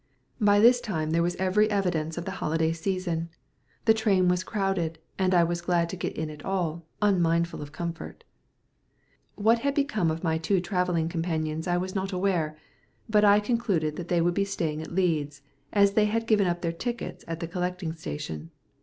By 0.39 0.59
this 0.59 0.81
time 0.81 1.11
there 1.11 1.21
was 1.21 1.35
every 1.35 1.69
evidence 1.69 2.17
of 2.17 2.25
the 2.25 2.31
holiday 2.41 2.71
season. 2.71 3.29
The 3.85 3.93
train 3.93 4.29
was 4.29 4.43
crowded, 4.43 4.97
and 5.19 5.31
I 5.35 5.43
was 5.43 5.61
glad 5.61 5.89
to 5.89 5.95
get 5.95 6.15
in 6.17 6.31
at 6.31 6.43
all, 6.43 6.87
unmindful 7.03 7.61
of 7.61 7.71
comfort. 7.71 8.23
What 9.35 9.59
had 9.59 9.75
become 9.75 10.09
of 10.09 10.23
my 10.23 10.39
two 10.39 10.59
travelling 10.59 11.07
companions 11.07 11.67
I 11.67 11.77
was 11.77 11.93
not 11.93 12.11
aware, 12.11 12.57
but 13.07 13.43
concluded 13.43 13.95
that 13.97 14.07
they 14.07 14.21
would 14.21 14.33
be 14.33 14.43
staying 14.43 14.81
at 14.81 14.91
Leeds, 14.91 15.43
as 15.71 15.93
they 15.93 16.05
had 16.05 16.25
given 16.25 16.47
up 16.47 16.63
their 16.63 16.71
tickets 16.71 17.23
at 17.27 17.39
the 17.39 17.47
collecting 17.47 17.93
station. 17.93 18.49